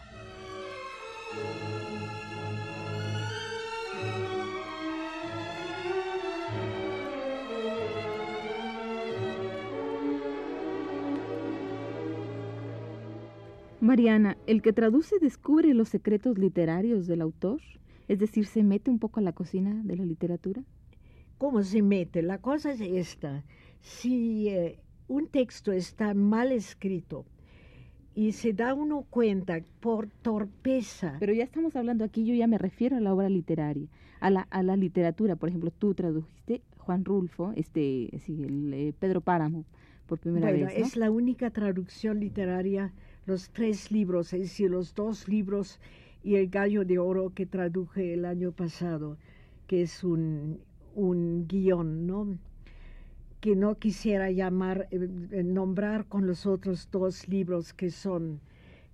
Mariana, 13.81 14.37
¿el 14.45 14.61
que 14.61 14.73
traduce 14.73 15.19
descubre 15.19 15.73
los 15.73 15.87
secretos 15.87 16.37
literarios 16.37 17.07
del 17.07 17.21
autor? 17.21 17.61
Es 18.09 18.19
decir, 18.19 18.45
¿se 18.45 18.63
mete 18.63 18.91
un 18.91 18.99
poco 18.99 19.19
a 19.19 19.23
la 19.23 19.31
cocina 19.31 19.81
de 19.85 19.95
la 19.95 20.03
literatura? 20.03 20.63
¿Cómo 21.37 21.63
se 21.63 21.81
mete? 21.81 22.21
La 22.21 22.39
cosa 22.39 22.71
es 22.73 22.81
esta. 22.81 23.45
Si 23.79 24.49
eh, 24.49 24.79
un 25.07 25.27
texto 25.27 25.71
está 25.71 26.13
mal 26.13 26.51
escrito 26.51 27.25
y 28.13 28.33
se 28.33 28.51
da 28.51 28.73
uno 28.73 29.05
cuenta 29.09 29.61
por 29.79 30.07
torpeza. 30.07 31.15
Pero 31.21 31.31
ya 31.31 31.45
estamos 31.45 31.77
hablando 31.77 32.03
aquí, 32.03 32.25
yo 32.25 32.33
ya 32.33 32.47
me 32.47 32.57
refiero 32.57 32.97
a 32.97 32.99
la 32.99 33.13
obra 33.13 33.29
literaria, 33.29 33.87
a 34.19 34.29
la, 34.29 34.41
a 34.49 34.61
la 34.61 34.75
literatura. 34.75 35.37
Por 35.37 35.47
ejemplo, 35.47 35.71
tú 35.71 35.93
tradujiste 35.93 36.63
Juan 36.79 37.05
Rulfo, 37.05 37.53
este, 37.55 38.09
sí, 38.25 38.43
el, 38.43 38.73
eh, 38.73 38.93
Pedro 38.99 39.21
Páramo, 39.21 39.63
por 40.05 40.19
primera 40.19 40.49
bueno, 40.49 40.65
vez. 40.65 40.77
¿no? 40.77 40.85
es 40.85 40.97
la 40.97 41.11
única 41.11 41.49
traducción 41.51 42.19
literaria 42.19 42.91
los 43.29 43.49
tres 43.51 43.91
libros, 43.91 44.33
es 44.33 44.41
decir, 44.41 44.71
los 44.71 44.93
dos 44.95 45.27
libros 45.27 45.79
y 46.23 46.35
el 46.35 46.49
gallo 46.49 46.83
de 46.83 46.97
oro 46.99 47.31
que 47.33 47.45
traduje 47.45 48.13
el 48.13 48.25
año 48.25 48.51
pasado, 48.51 49.17
que 49.67 49.83
es 49.83 50.03
un, 50.03 50.59
un 50.95 51.47
guion, 51.47 52.07
¿no? 52.07 52.37
Que 53.39 53.55
no 53.55 53.75
quisiera 53.75 54.31
llamar, 54.31 54.87
eh, 54.91 55.43
nombrar 55.43 56.05
con 56.05 56.27
los 56.27 56.45
otros 56.45 56.89
dos 56.91 57.27
libros 57.29 57.73
que 57.73 57.89
son, 57.91 58.41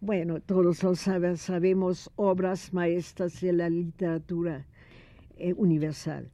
bueno, 0.01 0.39
todos 0.39 0.83
lo 0.83 0.95
saben, 0.95 1.37
sabemos, 1.37 2.11
obras 2.15 2.73
maestras 2.73 3.41
de 3.41 3.53
la 3.53 3.69
literatura 3.69 4.65
eh, 5.37 5.53
universal. 5.57 6.29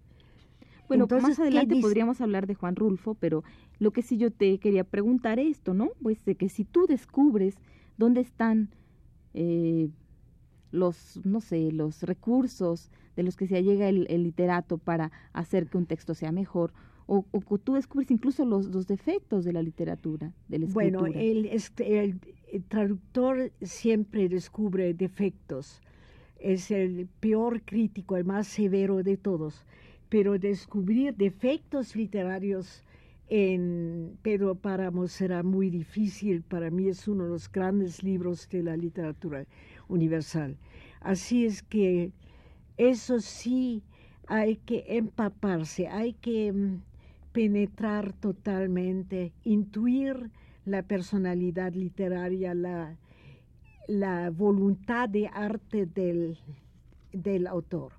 Bueno, 0.88 1.06
Entonces, 1.06 1.30
más 1.30 1.38
¿qué 1.38 1.44
adelante 1.44 1.80
podríamos 1.80 2.20
hablar 2.20 2.48
de 2.48 2.56
Juan 2.56 2.76
Rulfo, 2.76 3.14
pero 3.14 3.46
lo 3.80 3.92
que 3.92 4.02
sí 4.02 4.18
yo 4.18 4.30
te 4.30 4.58
quería 4.58 4.84
preguntar 4.84 5.40
esto, 5.40 5.74
¿no? 5.74 5.92
Pues 6.02 6.26
de 6.26 6.36
que 6.36 6.50
si 6.50 6.66
tú 6.66 6.86
descubres 6.86 7.56
dónde 7.98 8.22
están 8.22 8.70
eh, 9.34 9.90
los, 10.72 11.20
no 11.24 11.42
sé, 11.42 11.72
los 11.72 12.04
recursos 12.04 12.92
de 13.16 13.24
los 13.24 13.36
que 13.36 13.48
se 13.48 13.58
allega 13.58 13.90
el, 13.90 14.08
el 14.10 14.24
literato 14.24 14.78
para 14.78 15.12
hacer 15.34 15.68
que 15.68 15.78
un 15.78 15.86
texto 15.86 16.14
sea 16.14 16.32
mejor, 16.32 16.74
o, 17.08 17.26
o 17.32 17.58
tú 17.58 17.74
descubres 17.74 18.10
incluso 18.10 18.46
los, 18.46 18.68
los 18.68 18.88
defectos 18.88 19.44
de 19.44 19.52
la 19.52 19.62
literatura, 19.62 20.32
de 20.48 20.60
la 20.60 20.66
escritura. 20.66 21.02
Bueno, 21.02 21.20
el, 21.20 21.46
este, 21.48 22.04
el, 22.04 22.20
el 22.52 22.64
traductor 22.64 23.52
siempre 23.62 24.30
descubre 24.30 24.94
defectos. 24.94 25.82
Es 26.40 26.72
el 26.72 27.08
peor 27.20 27.62
crítico, 27.64 28.16
el 28.16 28.24
más 28.24 28.48
severo 28.48 29.04
de 29.04 29.18
todos. 29.18 29.66
Pero 30.08 30.40
descubrir 30.40 31.16
defectos 31.16 31.96
literarios 31.96 32.84
en 33.34 34.17
Pedro 34.24 34.56
Páramo 34.56 35.08
será 35.08 35.41
muy 35.41 35.70
difícil. 35.70 36.41
Para 36.41 36.70
mí 36.70 36.89
es 36.89 37.08
uno 37.08 37.24
de 37.24 37.30
los 37.30 37.50
grandes 37.50 38.04
libros 38.04 38.50
de 38.50 38.62
la 38.62 38.76
literatura 38.76 39.46
universal. 39.88 40.58
Así 41.00 41.46
es 41.46 41.63
que 41.63 42.12
eso 42.76 43.22
sí 43.22 43.84
hay 44.28 44.58
que 44.58 44.84
empaparse, 44.98 45.88
hay 45.88 46.12
que 46.12 46.52
mm, 46.52 46.82
penetrar 47.32 48.12
totalmente, 48.12 49.32
intuir 49.46 50.30
la 50.65 50.84
personalidad 50.84 51.74
literaria, 51.74 52.54
la, 52.54 52.98
la 53.88 54.30
voluntad 54.30 55.08
de 55.08 55.28
arte 55.28 55.86
del, 55.86 56.38
del 57.13 57.48
autor. 57.48 57.94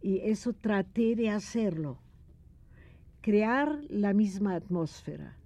Y 0.00 0.18
eso 0.18 0.52
traté 0.52 1.16
de 1.16 1.30
hacerlo, 1.30 1.98
crear 3.22 3.78
la 3.88 4.12
misma 4.12 4.56
atmósfera. 4.56 5.38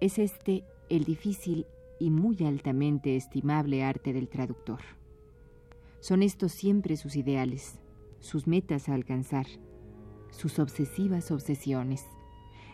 Es 0.00 0.18
este 0.18 0.64
el 0.88 1.04
difícil 1.04 1.64
y 2.02 2.10
muy 2.10 2.36
altamente 2.44 3.14
estimable 3.14 3.84
arte 3.84 4.12
del 4.12 4.28
traductor. 4.28 4.80
Son 6.00 6.24
estos 6.24 6.50
siempre 6.50 6.96
sus 6.96 7.14
ideales, 7.14 7.78
sus 8.18 8.48
metas 8.48 8.88
a 8.88 8.94
alcanzar, 8.94 9.46
sus 10.30 10.58
obsesivas 10.58 11.30
obsesiones, 11.30 12.04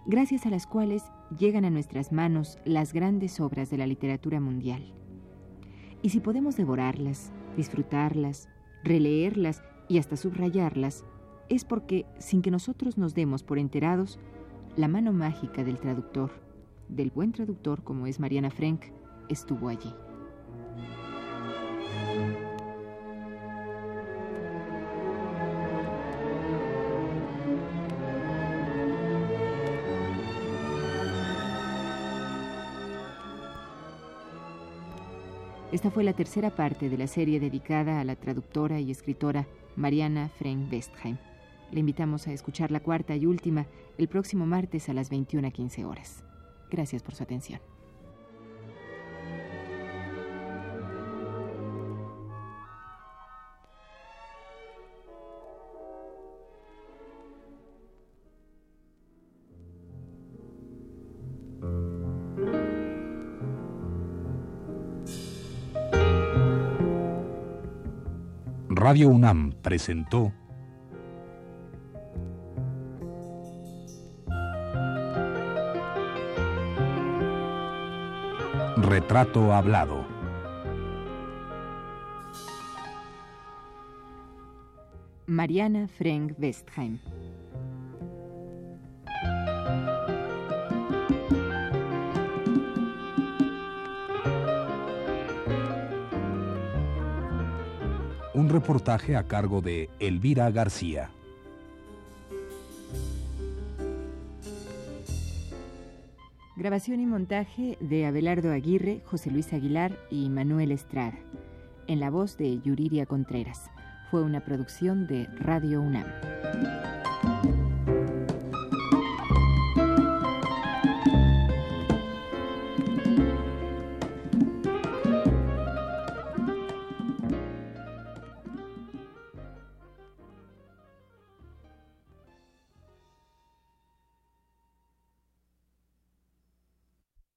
gracias 0.07 0.47
a 0.47 0.51
las 0.51 0.67
cuales 0.67 1.03
llegan 1.39 1.67
a 1.67 1.71
nuestras 1.71 2.11
manos 2.11 2.57
las 2.65 2.95
grandes 2.95 3.39
obras 3.39 3.69
de 3.69 3.77
la 3.77 3.87
literatura 3.87 4.41
mundial. 4.41 4.95
Y 6.01 6.09
si 6.09 6.21
podemos 6.21 6.57
devorarlas, 6.57 7.31
disfrutarlas, 7.55 8.49
releerlas 8.83 9.63
y 9.89 9.99
hasta 9.99 10.17
subrayarlas, 10.17 11.05
es 11.51 11.67
porque, 11.67 12.07
sin 12.19 12.41
que 12.41 12.51
nosotros 12.51 12.97
nos 12.97 13.15
demos 13.15 13.43
por 13.43 13.59
enterados, 13.59 14.19
la 14.75 14.89
mano 14.89 15.13
mágica 15.13 15.65
del 15.65 15.79
traductor, 15.79 16.31
del 16.89 17.11
buen 17.11 17.33
traductor 17.33 17.85
como 17.85 18.07
es 18.07 18.21
Mariana 18.21 18.51
Frank, 18.51 18.85
estuvo 19.29 19.69
allí. 19.69 19.95
Esta 35.71 35.91
fue 35.91 36.03
la 36.03 36.15
tercera 36.15 36.51
parte 36.51 36.89
de 36.89 36.97
la 36.97 37.07
serie 37.07 37.41
dedicada 37.41 38.01
a 38.01 38.05
la 38.05 38.17
traductora 38.17 38.81
y 38.81 38.91
escritora 38.91 39.47
Mariana 39.77 40.29
Frank 40.29 40.73
Westheim. 40.73 41.19
Le 41.71 41.81
invitamos 41.81 42.27
a 42.27 42.33
escuchar 42.33 42.71
la 42.71 42.81
cuarta 42.81 43.15
y 43.15 43.27
última 43.27 43.67
el 43.99 44.09
próximo 44.09 44.47
martes 44.47 44.89
a 44.89 44.95
las 44.95 45.13
21.15 45.13 45.85
horas. 45.85 46.25
Gracias 46.71 47.03
por 47.03 47.15
su 47.15 47.23
atención. 47.23 47.61
Radio 68.89 69.11
UNAM 69.11 69.53
presentó 69.61 70.33
Retrato 78.79 79.53
Hablado. 79.53 80.07
Mariana 85.27 85.87
Frank 85.89 86.33
Westheim. 86.39 86.99
Reportaje 98.49 99.15
a 99.15 99.25
cargo 99.25 99.61
de 99.61 99.91
Elvira 100.01 100.51
García. 100.51 101.11
Grabación 106.57 107.01
y 107.01 107.07
montaje 107.07 107.77
de 107.81 108.07
Abelardo 108.07 108.51
Aguirre, 108.51 109.03
José 109.05 109.31
Luis 109.31 109.53
Aguilar 109.53 109.99
y 110.11 110.31
Manuel 110.31 110.73
Estrada. 110.73 111.19
En 111.89 112.01
la 112.01 112.09
voz 112.09 112.39
de 112.39 112.59
Yuriria 112.61 113.05
Contreras. 113.05 113.71
Fue 114.11 114.23
una 114.23 114.43
producción 114.43 115.07
de 115.07 115.27
Radio 115.39 115.83
UNAM. 115.83 116.07